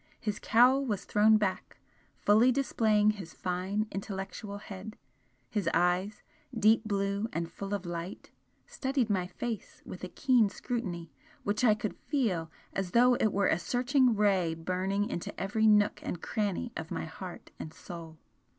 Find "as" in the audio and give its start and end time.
12.73-12.89